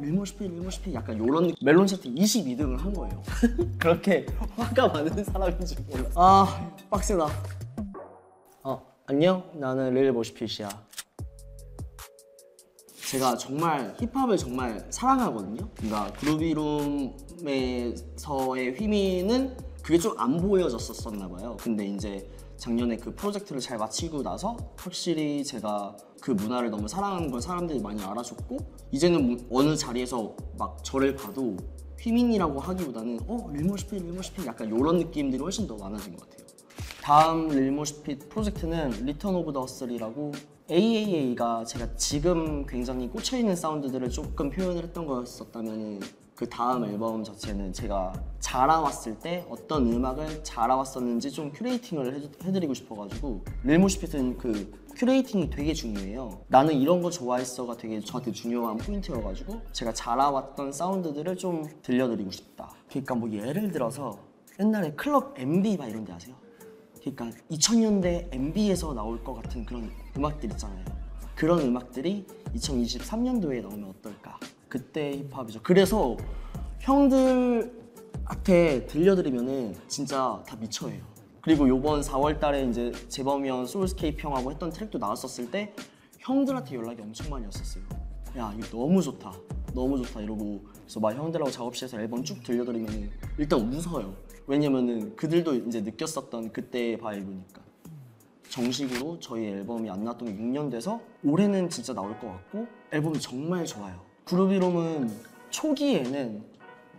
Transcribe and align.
릴모시피 0.00 0.44
릴모시피 0.48 0.94
약간 0.94 1.18
요런 1.18 1.48
느낌. 1.48 1.56
멜론 1.64 1.86
차트 1.86 2.12
22등을 2.14 2.76
한 2.78 2.92
거예요 2.94 3.22
그렇게 3.78 4.26
화가 4.56 4.88
많은 4.88 5.24
사람인 5.24 5.64
줄 5.66 5.84
몰라 5.88 6.04
아 6.16 6.70
빡세다 6.90 7.26
어 8.64 8.82
안녕 9.06 9.50
나는 9.54 9.94
릴모시피시야 9.94 10.68
제가 13.10 13.36
정말 13.36 13.92
힙합을 13.98 14.36
정말 14.36 14.86
사랑하거든요. 14.90 15.68
그러니까 15.74 16.12
그루비룸에서의 16.20 17.10
휘미는 18.76 19.56
그게 19.82 19.98
좀 19.98 20.14
안 20.16 20.36
보여졌었었나 20.36 21.28
봐요. 21.28 21.56
근데 21.60 21.86
이제 21.86 22.30
작년에 22.60 22.98
그 22.98 23.14
프로젝트를 23.14 23.58
잘 23.58 23.78
마치고 23.78 24.22
나서 24.22 24.54
확실히 24.76 25.42
제가 25.42 25.96
그 26.20 26.30
문화를 26.32 26.70
너무 26.70 26.86
사랑하는 26.86 27.30
걸 27.30 27.40
사람들이 27.40 27.80
많이 27.80 28.02
알아줬고 28.04 28.58
이제는 28.92 29.26
뭐 29.26 29.60
어느 29.60 29.74
자리에서 29.74 30.36
막 30.58 30.84
저를 30.84 31.16
봐도 31.16 31.56
휘민이라고 31.98 32.60
하기보다는 32.60 33.20
어 33.26 33.50
Lil 33.50 33.64
Moshpit 33.64 33.96
Lil 33.96 34.11
Moshpit 34.11 34.46
약간 34.46 34.68
이런 34.68 34.98
느낌들이 34.98 35.42
훨씬 35.42 35.66
더 35.66 35.74
많아진 35.76 36.14
것 36.14 36.28
같아요. 36.28 36.46
다음 37.02 37.48
Lil 37.48 37.72
Moshpit 37.72 38.28
프로젝트는 38.28 38.90
Return 39.06 39.34
of 39.36 39.54
the 39.54 39.66
썰이라고 39.66 40.32
AAA가 40.70 41.64
제가 41.64 41.96
지금 41.96 42.66
굉장히 42.66 43.08
꽂혀있는 43.08 43.56
사운드들을 43.56 44.10
조금 44.10 44.50
표현을 44.50 44.84
했던 44.84 45.06
거였었다면 45.06 46.00
그 46.40 46.48
다음 46.48 46.86
앨범 46.86 47.22
자체는 47.22 47.70
제가 47.74 48.14
자라왔을 48.38 49.18
때 49.18 49.46
어떤 49.50 49.92
음악을 49.92 50.42
자라왔었는지 50.42 51.30
좀 51.30 51.52
curating을 51.52 52.14
해주- 52.14 52.42
해드 52.46 52.56
리고 52.56 52.72
싶어가지고 52.72 53.44
Lil 53.62 53.80
Moshpit은 53.80 54.38
그 54.38 54.72
curating이 54.96 55.50
되게 55.50 55.74
중요해요 55.74 56.40
나는 56.48 56.76
이런 56.76 57.02
거 57.02 57.10
좋아했어가 57.10 57.76
되게 57.76 58.00
저한테 58.00 58.32
중요한 58.32 58.78
포인트여가지고 58.78 59.60
제가 59.72 59.92
자라왔던 59.92 60.72
사운드들을 60.72 61.36
좀 61.36 61.62
들려드리고 61.82 62.30
싶다 62.30 62.70
그러니까 62.88 63.14
뭐 63.16 63.30
예를 63.30 63.70
들어서 63.70 64.18
옛날에 64.58 64.92
클럽 64.92 65.38
NB 65.38 65.76
막 65.76 65.90
이런 65.90 66.06
데 66.06 66.14
아세요? 66.14 66.34
그러니까 67.00 67.30
2000년대 67.50 68.32
NB에서 68.32 68.94
나올 68.94 69.22
것 69.22 69.34
같은 69.34 69.66
그런 69.66 69.90
음악들 70.16 70.50
있잖아요. 70.52 70.84
그런 71.34 71.60
음악들이 71.60 72.26
2023년도에 72.54 73.60
나오면 73.62 73.90
어떨까? 73.90 74.38
그때 74.70 75.22
힙합이죠. 75.30 75.60
그래서 75.62 76.16
형들한테 76.78 77.66
들려드리면은 78.86 79.76
진짜 79.88 80.42
다 80.46 80.56
미쳐해요. 80.56 81.02
그리고 81.42 81.68
요번 81.68 82.00
4월 82.00 82.38
달에 82.40 82.64
이제 82.64 82.92
재범이 83.08 83.48
형, 83.48 83.66
소울스케이프 83.66 84.22
형하고 84.22 84.50
했던 84.50 84.70
트랙도 84.70 84.98
나왔었을 84.98 85.50
때 85.50 85.74
형들한테 86.20 86.76
연락이 86.76 87.02
엄청 87.02 87.28
많이 87.28 87.44
왔었어요. 87.44 87.84
야 88.38 88.54
이거 88.56 88.78
너무 88.78 89.02
좋다, 89.02 89.32
너무 89.74 90.00
좋다 90.02 90.20
이러고 90.20 90.62
그래서 90.82 91.00
막 91.00 91.14
형들하고 91.14 91.50
작업실에서 91.50 92.00
앨범 92.00 92.22
쭉 92.22 92.42
들려드리면 92.42 93.10
일단 93.38 93.60
웃어요. 93.60 94.14
왜냐면은 94.46 95.16
그들도 95.16 95.54
이제 95.54 95.80
느꼈었던 95.80 96.52
그때의 96.52 96.98
바이브니까. 96.98 97.60
정식으로 98.48 99.18
저희 99.20 99.46
앨범이 99.46 99.88
안 99.88 100.02
나왔던 100.04 100.26
게 100.28 100.34
6년 100.34 100.70
돼서 100.70 101.00
올해는 101.24 101.68
진짜 101.68 101.94
나올 101.94 102.18
것 102.18 102.26
같고 102.26 102.66
앨범이 102.92 103.20
정말 103.20 103.64
좋아요. 103.64 104.09
그루비롬은 104.30 105.10
초기에는 105.50 106.44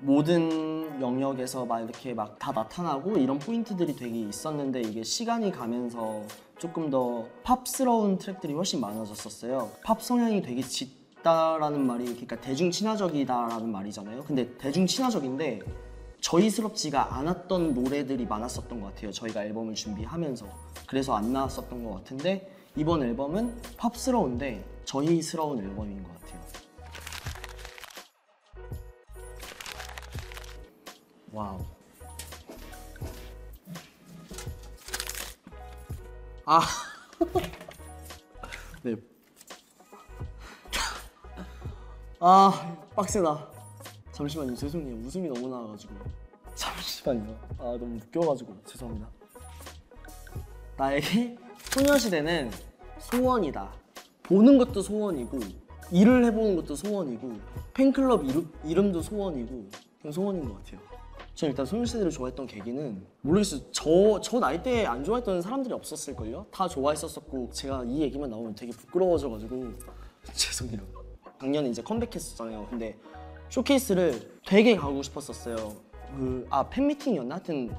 모든 0.02 1.00
영역에서 1.00 1.66
막 1.66 1.80
이렇게 1.80 2.14
막 2.14 2.38
다 2.38 2.52
나타나고 2.52 3.16
이런 3.18 3.40
포인트들이 3.40 3.96
되게 3.96 4.20
있었는데 4.20 4.82
이게 4.82 5.02
시간이 5.02 5.50
가면서 5.54 6.24
조금 6.59 6.90
더 6.90 7.26
팝스러운 7.44 8.18
트랙들이 8.18 8.52
훨씬 8.52 8.82
많아졌었어요. 8.82 9.72
팝 9.86 10.02
성향이 10.02 10.42
되게 10.42 10.62
짙다라는 10.62 11.88
말이 11.88 12.04
그러니까 12.04 12.36
대중 12.42 12.70
친화적이다라는 12.70 13.72
말이잖아요. 13.72 14.24
근데 14.24 14.54
대중 14.58 14.86
친화적인데 14.86 15.62
저희스럽지가 16.20 17.16
않았던 17.16 17.74
노래들이 17.74 18.26
많았었던 18.26 18.82
것 18.82 18.88
같아요. 18.88 19.12
저희가 19.12 19.46
앨범을 19.46 19.76
준비하면서 19.76 20.46
그래서 20.86 21.16
안 21.16 21.31
나왔었던 21.31 21.81
것 21.86 21.94
같은데 21.94 22.52
이번 22.75 23.03
앨범은 23.03 23.56
팝스러운데 23.78 24.66
저희스러운 24.84 25.59
앨범인 25.59 26.03
것 26.03 26.09
같아요. 26.20 26.41
와우. 31.34 31.59
아. 36.46 36.62
네. 38.84 38.96
아, 42.20 42.78
빡세다. 42.96 43.47
잠시만요. 44.12 44.56
죄송해요. 44.56 44.96
웃음이 45.06 45.30
너무 45.30 45.47
나와가지고. 45.47 45.94
잠시만요. 46.56 47.40
아, 47.59 47.64
너무 47.64 47.97
웃겨가지고. 47.97 48.56
죄송합니다. 48.66 49.08
나에게 50.78 51.38
소녀시대는 51.72 52.52
소원이다. 53.00 53.72
보는 54.24 54.58
것도 54.58 54.81
소원이고, 54.81 55.40
일을 55.91 56.25
해보는 56.25 56.56
것도 56.58 56.75
소원이고, 56.75 57.40
팬클럽 57.74 58.25
이름, 58.25 58.52
이름도 58.66 59.02
소원이고, 59.02 59.70
그냥 60.02 60.12
소원인 60.12 60.47
것 60.47 60.64
같아요. 60.64 60.91
저는 61.36 61.52
일단 61.52 61.66
소녀시대를 61.66 62.12
좋아했던 62.12 62.46
계기는 62.46 63.06
모르겠어요. 63.22 63.62
저, 63.72 64.19
저 64.22 64.40
나이 64.40 64.62
때에 64.62 64.86
안 64.86 65.03
좋아했던 65.03 65.42
사람들이 65.42 65.74
없었을걸요? 65.74 66.47
다 66.52 66.68
좋아했었었고 66.68 67.50
제가 67.52 67.84
이 67.86 68.02
얘기만 68.02 68.30
나오면 68.30 68.56
되게 68.56 68.72
부끄러워져가지고 68.72 69.74
죄송해요. 70.34 70.80
작년에 71.40 71.70
이제 71.70 71.81
컴백했었잖아요. 71.81 72.68
근데 72.70 72.97
쇼케이스를 73.50 74.40
되게 74.46 74.75
가고 74.75 75.02
싶었었어요. 75.02 75.75
그, 76.16 76.46
아, 76.50 76.70
팬미팅이었나? 76.70 77.36
하여튼 77.36 77.74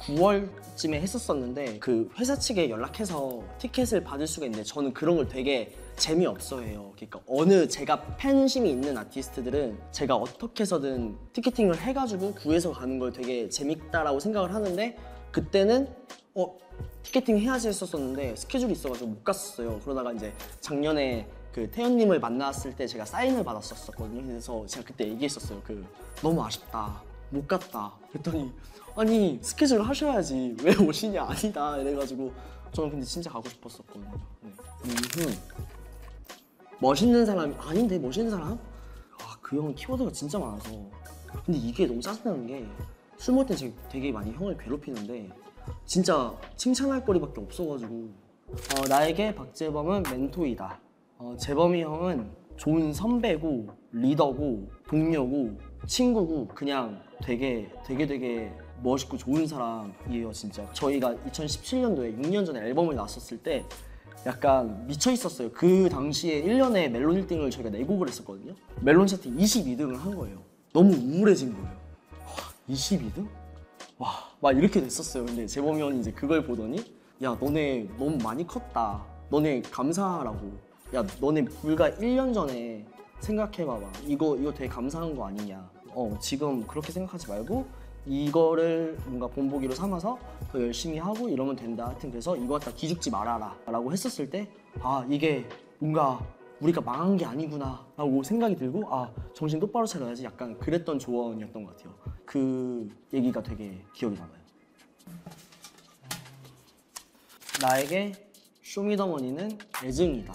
9월쯤에 0.00 0.94
했었었는데 0.94 1.78
그 1.78 2.10
회사 2.18 2.36
측에 2.36 2.70
연락해서 2.70 3.42
티켓을 3.58 4.02
받을 4.02 4.26
수가 4.26 4.46
있는데 4.46 4.64
저는 4.64 4.92
그런 4.92 5.16
걸 5.16 5.28
되게 5.28 5.74
재미없어해요. 5.96 6.92
그러니까 6.96 7.20
어느 7.26 7.68
제가 7.68 8.16
팬심이 8.16 8.70
있는 8.70 8.96
아티스트들은 8.96 9.78
제가 9.92 10.16
어떻게 10.16 10.62
해서든 10.62 11.16
티켓팅을 11.32 11.78
해가지고 11.78 12.34
구해서 12.34 12.72
가는 12.72 12.98
걸 12.98 13.12
되게 13.12 13.48
재밌다라고 13.48 14.20
생각을 14.20 14.54
하는데 14.54 14.96
그때는 15.30 15.88
어 16.34 16.56
티켓팅 17.02 17.38
해야지 17.38 17.68
했었었는데 17.68 18.36
스케줄이 18.36 18.72
있어가지고 18.72 19.10
못 19.10 19.24
갔었어요. 19.24 19.80
그러다가 19.80 20.12
이제 20.12 20.32
작년에 20.60 21.26
그 21.52 21.70
태연님을 21.70 22.20
만났을 22.20 22.76
때 22.76 22.86
제가 22.86 23.04
사인을 23.04 23.44
받았었거든요. 23.44 24.24
그래서 24.24 24.64
제가 24.66 24.86
그때 24.86 25.08
얘기했었어요. 25.08 25.60
그 25.66 25.84
너무 26.22 26.42
아쉽다. 26.42 27.09
못 27.30 27.46
갔다. 27.46 27.92
그랬더니 28.10 28.52
아니 28.96 29.38
스케줄 29.42 29.82
하셔야지 29.82 30.56
왜 30.62 30.74
오시냐 30.76 31.24
아니다 31.24 31.78
이래가지고 31.78 32.32
저는 32.72 32.90
근데 32.90 33.04
진짜 33.04 33.30
가고 33.30 33.48
싶었었거든요. 33.48 34.12
네. 34.42 34.50
음흠. 34.84 35.32
멋있는 36.80 37.26
사람이 37.26 37.54
아닌데 37.58 37.98
멋있는 37.98 38.30
사람? 38.30 38.58
아그 39.22 39.56
형은 39.56 39.74
키워드가 39.74 40.10
진짜 40.12 40.38
많아서 40.38 40.70
근데 41.44 41.58
이게 41.58 41.86
너무 41.86 42.00
짜증나는 42.00 42.46
게 42.46 42.66
술 43.20 43.34
먹을 43.34 43.48
때 43.48 43.54
제가 43.54 43.74
되게 43.90 44.10
많이 44.10 44.32
형을 44.32 44.56
괴롭히는데 44.56 45.28
진짜 45.84 46.34
칭찬할 46.56 47.04
거리밖에 47.04 47.42
없어가지고 47.42 47.92
어, 48.48 48.88
나에게 48.88 49.34
박재범은 49.34 50.04
멘토이다 50.04 50.80
어, 51.18 51.36
재범이 51.38 51.82
형은 51.82 52.30
좋은 52.56 52.94
선배고 52.94 53.68
리더고 53.92 54.70
동료고 54.88 55.58
친구고 55.86 56.48
그냥 56.48 57.02
되게 57.24 57.70
되게 57.86 58.06
되게 58.06 58.52
멋있고 58.82 59.16
좋은 59.16 59.46
사람이에요 59.46 60.32
진짜 60.32 60.66
저희가 60.72 61.14
2017년도에 61.30 62.18
6년 62.18 62.46
전에 62.46 62.60
앨범을 62.60 62.94
놨었을 62.94 63.42
때 63.42 63.64
약간 64.26 64.86
미쳐 64.86 65.10
있었어요. 65.10 65.50
그 65.50 65.88
당시에 65.88 66.42
1년에 66.42 66.90
멜론 66.90 67.26
1등을 67.26 67.50
저희가 67.50 67.70
4곡을 67.70 68.08
했었거든요. 68.08 68.54
멜론 68.80 69.06
차트 69.06 69.30
22등을 69.30 69.96
한 69.96 70.14
거예요. 70.14 70.42
너무 70.72 70.94
우울해진 70.94 71.52
거예요. 71.52 71.68
와, 72.26 72.34
22등? 72.68 73.26
와, 73.98 74.10
막 74.40 74.56
이렇게 74.56 74.80
됐었어요. 74.80 75.24
근데 75.24 75.46
재범이 75.46 75.80
형이 75.80 76.00
이제 76.00 76.12
그걸 76.12 76.44
보더니 76.44 76.84
야, 77.22 77.36
너네 77.40 77.88
너무 77.98 78.18
많이 78.22 78.46
컸다. 78.46 79.02
너네 79.30 79.62
감사하라고. 79.70 80.52
야, 80.94 81.06
너네 81.18 81.44
불과 81.44 81.90
1년 81.90 82.34
전에 82.34 82.84
생각해봐봐. 83.20 83.90
이거, 84.06 84.36
이거 84.36 84.52
되게 84.52 84.68
감사한 84.68 85.14
거 85.16 85.26
아니냐. 85.26 85.70
어, 85.94 86.16
지금 86.20 86.66
그렇게 86.66 86.92
생각하지 86.92 87.28
말고 87.28 87.66
이거를 88.06 88.98
뭔가 89.06 89.26
본보기로 89.26 89.74
삼아서 89.74 90.18
더 90.50 90.60
열심히 90.60 90.98
하고 90.98 91.28
이러면 91.28 91.56
된다. 91.56 91.88
하여튼 91.88 92.10
그래서 92.10 92.36
이거 92.36 92.54
갖다 92.54 92.72
기죽지 92.72 93.10
말아라. 93.10 93.56
라고 93.66 93.92
했었을 93.92 94.30
때, 94.30 94.48
아, 94.80 95.06
이게 95.08 95.46
뭔가 95.78 96.24
우리가 96.60 96.80
망한 96.80 97.16
게 97.16 97.24
아니구나. 97.24 97.84
라고 97.96 98.22
생각이 98.22 98.56
들고, 98.56 98.94
아, 98.94 99.10
정신 99.34 99.60
똑바로 99.60 99.86
차려야지. 99.86 100.24
약간 100.24 100.58
그랬던 100.58 100.98
조언이었던 100.98 101.64
것 101.64 101.76
같아요. 101.76 101.94
그 102.24 102.88
얘기가 103.12 103.42
되게 103.42 103.82
기억이 103.94 104.16
남아요. 104.16 104.40
나에게 107.60 108.12
쇼미더머니는 108.62 109.58
애증이다. 109.84 110.32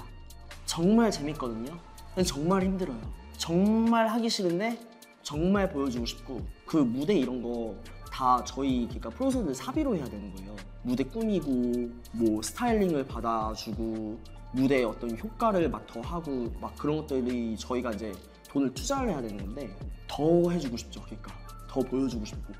정말 0.65 1.09
재밌거든요. 1.09 1.77
정말 2.25 2.63
힘들어요. 2.63 2.99
정말 3.37 4.07
하기 4.07 4.29
싫은데 4.29 4.79
정말 5.25 5.69
보여주고 5.69 6.05
싶고 6.05 6.39
그 6.65 6.77
무대 6.77 7.13
이런 7.17 7.41
거 7.41 7.75
다 8.15 8.41
저희 8.45 8.85
그러니까 8.85 9.09
프로선들 9.09 9.53
사비로 9.53 9.93
해야 9.97 10.05
되는 10.05 10.33
거예요. 10.33 10.55
무대 10.83 11.03
꾸미고 11.03 11.89
뭐 12.13 12.41
스타일링을 12.41 13.05
받아주고 13.07 14.17
무대의 14.53 14.85
어떤 14.85 15.17
효과를 15.17 15.69
막 15.69 15.85
더 15.85 15.99
하고 15.99 16.49
막 16.61 16.73
그런 16.77 16.95
것들이 16.97 17.57
저희가 17.57 17.91
이제 17.91 18.13
돈을 18.49 18.73
투자를 18.73 19.09
해야 19.09 19.21
되는 19.21 19.35
건데 19.37 19.69
더 20.07 20.49
해주고 20.49 20.77
싶죠. 20.77 21.01
그러니까 21.01 21.33
더 21.67 21.81
보여주고 21.81 22.23
싶고 22.23 22.53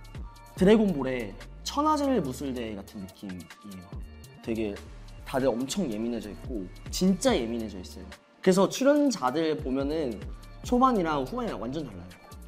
드래곤볼의 0.58 1.34
천하제일 1.64 2.20
무술대 2.20 2.76
같은 2.76 3.00
느낌이에요. 3.02 3.42
되게 4.44 4.76
다들 5.26 5.48
엄청 5.48 5.90
예민해져 5.90 6.32
있고 6.32 6.66
진짜 6.92 7.34
예민해져 7.34 7.80
있어요. 7.80 8.04
그래서 8.42 8.68
출연자들 8.68 9.56
보면은 9.58 10.20
초반이랑 10.64 11.24
후반이랑 11.24 11.62
완전 11.62 11.86
달라요. 11.86 12.04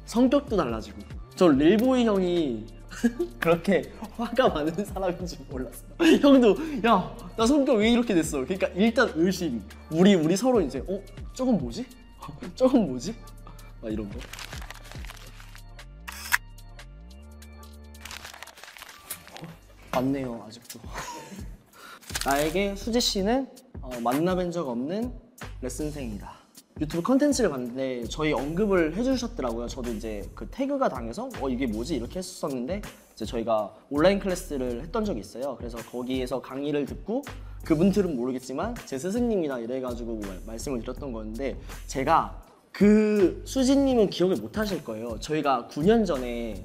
성격도 0.08 0.56
달라지고. 0.56 0.98
저 1.36 1.48
릴보이 1.48 2.04
형이 2.06 2.66
그렇게 3.38 3.92
화가 4.16 4.48
많은 4.48 4.84
사람인 4.84 5.26
줄 5.26 5.38
몰랐어요. 5.50 5.90
형도 6.20 6.56
야 6.84 7.14
나 7.36 7.46
성격 7.46 7.76
왜 7.76 7.92
이렇게 7.92 8.14
됐어? 8.14 8.38
그러니까 8.44 8.66
일단 8.68 9.12
의심. 9.14 9.62
우리 9.92 10.14
우리 10.14 10.36
서로 10.36 10.60
이제 10.60 10.82
어 10.88 11.00
저건 11.34 11.58
뭐지? 11.58 11.86
저건 12.56 12.88
뭐지? 12.88 13.14
막 13.82 13.92
이런 13.92 14.08
거. 14.08 14.18
맞네요 19.92 20.44
아직도. 20.46 20.80
나에게 22.24 22.74
수지 22.76 23.00
씨는 23.00 23.48
어, 23.80 23.90
만나뵌 24.00 24.52
적 24.52 24.68
없는 24.68 25.12
레슨생이다. 25.62 26.37
유튜브 26.80 27.02
컨텐츠를 27.02 27.50
봤는데 27.50 28.04
저희 28.04 28.32
언급을 28.32 28.96
해주셨더라고요. 28.96 29.66
저도 29.66 29.90
이제 29.92 30.22
그 30.34 30.46
태그가 30.48 30.88
당해서 30.88 31.28
어 31.40 31.48
이게 31.48 31.66
뭐지 31.66 31.96
이렇게 31.96 32.18
했었는데 32.20 32.82
이제 33.14 33.24
저희가 33.24 33.74
온라인 33.90 34.20
클래스를 34.20 34.82
했던 34.82 35.04
적이 35.04 35.20
있어요. 35.20 35.56
그래서 35.56 35.78
거기에서 35.78 36.40
강의를 36.40 36.86
듣고 36.86 37.22
그분들은 37.64 38.14
모르겠지만 38.14 38.76
제 38.86 38.96
스승님이다 38.96 39.58
이래가지고 39.58 40.20
말- 40.20 40.40
말씀을 40.46 40.80
드렸던 40.80 41.12
건데 41.12 41.58
제가 41.88 42.42
그 42.70 43.42
수진님은 43.44 44.10
기억을 44.10 44.36
못 44.36 44.56
하실 44.56 44.84
거예요. 44.84 45.18
저희가 45.18 45.66
9년 45.68 46.06
전에 46.06 46.64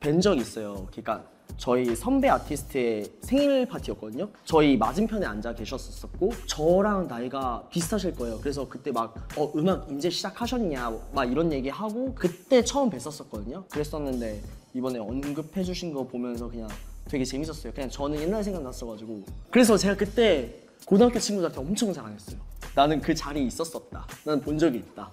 뵌 0.00 0.20
적이 0.20 0.40
있어요. 0.40 0.88
그러니까 0.90 1.24
저희 1.56 1.94
선배 1.94 2.28
아티스트의 2.28 3.10
생일 3.20 3.66
파티였거든요. 3.66 4.28
저희 4.44 4.76
맞은편에 4.76 5.24
앉아 5.24 5.54
계셨었고 5.54 6.32
저랑 6.46 7.08
나이가 7.08 7.66
비슷하실 7.70 8.14
거예요. 8.16 8.38
그래서 8.40 8.68
그때 8.68 8.90
막 8.90 9.14
어, 9.36 9.52
음악 9.56 9.90
이제 9.92 10.10
시작하셨냐 10.10 10.92
막 11.12 11.30
이런 11.30 11.52
얘기 11.52 11.68
하고 11.68 12.12
그때 12.14 12.62
처음 12.64 12.90
뵀었었거든요. 12.90 13.68
그랬었는데 13.68 14.40
이번에 14.74 14.98
언급해 14.98 15.62
주신 15.62 15.92
거 15.92 16.06
보면서 16.06 16.48
그냥 16.48 16.68
되게 17.06 17.24
재밌었어요. 17.24 17.72
그냥 17.72 17.88
저는 17.88 18.20
옛날 18.20 18.42
생각났어가지고 18.42 19.22
그래서 19.50 19.76
제가 19.76 19.96
그때 19.96 20.54
고등학교 20.86 21.18
친구들한테 21.18 21.60
엄청 21.60 21.92
자랑했어요. 21.92 22.38
나는 22.74 23.00
그 23.00 23.14
자리에 23.14 23.42
있었었다. 23.44 24.06
나는 24.24 24.42
본 24.42 24.58
적이 24.58 24.78
있다. 24.78 25.10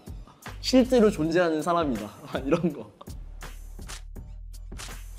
실제로 0.59 1.09
존재하는 1.09 1.61
사람이다. 1.61 2.09
이런 2.45 2.73
거. 2.73 2.89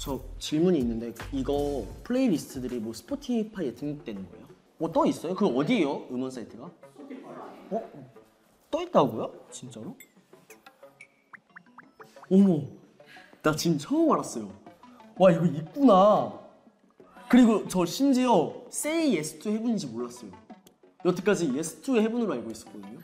저 0.02 0.20
질문이 0.40 0.80
있는데 0.80 1.14
이거 1.30 1.86
playlist들이 2.02 2.80
뭐 2.80 2.92
스포티파이에 2.92 3.72
등록되는 3.76 4.28
거예요? 4.32 4.46
뭐 4.78 4.90
떠 4.90 5.06
있어요? 5.06 5.32
그거 5.32 5.46
어디예요? 5.56 6.08
음원 6.10 6.28
사이트가? 6.28 6.64
어? 7.70 7.90
떠 8.68 8.82
있다고요? 8.82 9.32
진짜로? 9.52 9.96
어머, 12.28 12.62
나 13.44 13.54
지금 13.54 13.78
처음 13.78 14.10
알았어요. 14.10 14.50
와 15.20 15.30
이거 15.30 15.46
있구나. 15.46 16.36
그리고 17.28 17.68
저 17.68 17.86
심지어 17.86 18.52
Say 18.72 19.14
Yes 19.14 19.38
to 19.38 19.52
Heaven인지 19.52 19.86
몰랐어요. 19.86 20.32
여태까지 21.04 21.46
Yes 21.50 21.80
to 21.82 21.94
Heaven으로 21.94 22.32
알고 22.32 22.50
있었거든요. 22.50 22.98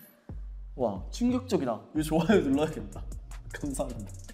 와 0.74 1.00
충격적이다. 1.12 1.80
이거 1.94 2.02
좋아요 2.02 2.40
눌러야겠다. 2.40 3.04
감사합니다. 3.54 4.27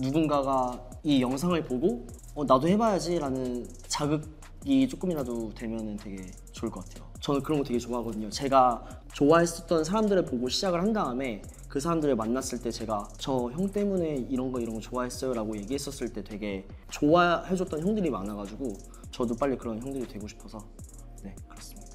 누군가가 0.00 0.80
이 1.02 1.20
영상을 1.20 1.62
보고 1.64 2.06
어, 2.34 2.44
나도 2.44 2.68
해봐야지라는 2.68 3.66
자극이 3.88 4.88
조금이라도 4.88 5.50
되면 5.54 5.96
되게 5.96 6.24
좋을 6.52 6.70
것 6.70 6.84
같아요. 6.84 7.08
저는 7.20 7.42
그런 7.42 7.58
거 7.60 7.64
되게 7.64 7.78
좋아하거든요. 7.78 8.30
제가 8.30 8.84
좋아했었던 9.12 9.84
사람들을 9.84 10.24
보고 10.24 10.48
시작을 10.48 10.80
한 10.80 10.92
다음에 10.92 11.42
그 11.68 11.80
사람들을 11.80 12.16
만났을 12.16 12.60
때 12.60 12.70
제가 12.70 13.08
저 13.18 13.50
형 13.52 13.70
때문에 13.70 14.26
이런 14.28 14.50
거 14.52 14.60
이런 14.60 14.74
거 14.74 14.80
좋아했어요 14.80 15.34
라고 15.34 15.56
얘기했었을 15.56 16.12
때 16.12 16.22
되게 16.24 16.66
좋아해줬던 16.90 17.80
형들이 17.80 18.10
많아가지고 18.10 18.72
저도 19.10 19.36
빨리 19.36 19.56
그런 19.56 19.80
형들이 19.80 20.06
되고 20.06 20.26
싶어서 20.26 20.58
네 21.22 21.34
그렇습니다. 21.48 21.90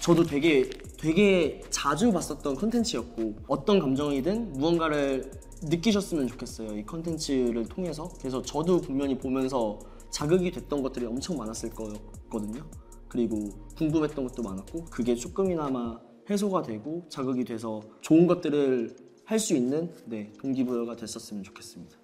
저도 0.00 0.24
되게 0.24 0.68
되게 0.98 1.61
자주 1.82 2.12
봤었던 2.12 2.54
컨텐츠였고 2.54 3.34
어떤 3.48 3.80
감정이든 3.80 4.52
무언가를 4.52 5.28
느끼셨으면 5.64 6.28
좋겠어요 6.28 6.78
이 6.78 6.86
컨텐츠를 6.86 7.64
통해서. 7.64 8.08
그래서 8.20 8.40
저도 8.40 8.80
분명히 8.80 9.18
보면서 9.18 9.80
자극이 10.12 10.52
됐던 10.52 10.80
것들이 10.80 11.06
엄청 11.06 11.36
많았을 11.38 11.70
거거든요. 11.70 12.64
그리고 13.08 13.48
궁금했던 13.76 14.28
것도 14.28 14.44
많았고 14.44 14.84
그게 14.84 15.16
조금이나마 15.16 15.98
해소가 16.30 16.62
되고 16.62 17.04
자극이 17.08 17.44
돼서 17.44 17.80
좋은 18.00 18.28
것들을 18.28 18.94
할 19.24 19.40
수 19.40 19.56
있는 19.56 19.92
네, 20.06 20.32
동기부여가 20.40 20.94
됐었으면 20.94 21.42
좋겠습니다 21.42 22.01